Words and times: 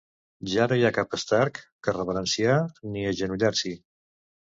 Ja 0.51 0.63
no 0.69 0.77
hi 0.77 0.85
ha 0.87 0.91
cap 0.95 1.11
Stark 1.23 1.59
que 1.87 1.93
reverenciar 1.97 2.55
ni 2.95 3.05
agenollar-s'hi. 3.11 3.75